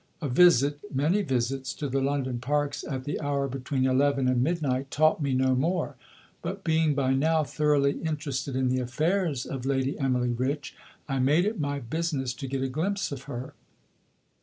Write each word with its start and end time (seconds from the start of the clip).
A 0.19 0.27
visit, 0.27 0.79
many 0.91 1.21
visits 1.21 1.75
to 1.75 1.87
the 1.87 2.01
London 2.01 2.39
parks 2.39 2.83
at 2.83 3.03
the 3.03 3.21
hour 3.21 3.47
between 3.47 3.85
eleven 3.85 4.27
and 4.27 4.41
midnight 4.41 4.89
taught 4.89 5.21
me 5.21 5.35
no 5.35 5.53
more; 5.53 5.95
but 6.41 6.63
being 6.63 6.95
by 6.95 7.13
now 7.13 7.43
thoroughly 7.43 7.99
interested 8.01 8.55
in 8.55 8.69
the 8.69 8.79
affairs 8.81 9.45
of 9.45 9.63
Lady 9.63 9.99
Emily 9.99 10.29
Rich 10.29 10.75
I 11.07 11.19
made 11.19 11.45
it 11.45 11.59
my 11.59 11.77
business 11.81 12.33
to 12.33 12.47
get 12.47 12.63
a 12.63 12.67
glimpse 12.67 13.11
of 13.11 13.25
her. 13.29 13.53